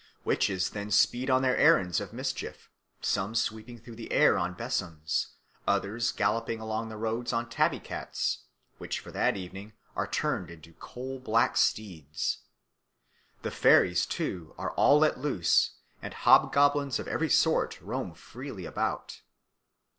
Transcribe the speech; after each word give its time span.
Witches 0.25 0.71
then 0.71 0.89
speed 0.89 1.29
on 1.29 1.43
their 1.43 1.55
errands 1.55 2.01
of 2.01 2.11
mischief, 2.11 2.71
some 3.01 3.35
sweeping 3.35 3.77
through 3.77 3.97
the 3.97 4.11
air 4.11 4.35
on 4.35 4.55
besoms, 4.55 5.35
others 5.67 6.11
galloping 6.11 6.59
along 6.59 6.89
the 6.89 6.97
roads 6.97 7.31
on 7.31 7.47
tabby 7.47 7.79
cats, 7.79 8.45
which 8.79 8.99
for 8.99 9.11
that 9.11 9.37
evening 9.37 9.73
are 9.95 10.07
turned 10.07 10.49
into 10.49 10.73
coal 10.73 11.19
black 11.19 11.55
steeds. 11.55 12.39
The 13.43 13.51
fairies, 13.51 14.07
too, 14.07 14.55
are 14.57 14.71
all 14.71 14.97
let 14.97 15.19
loose, 15.19 15.75
and 16.01 16.15
hobgoblins 16.15 16.97
of 16.97 17.07
every 17.07 17.29
sort 17.29 17.79
roam 17.79 18.15
freely 18.15 18.65
about. 18.65 19.21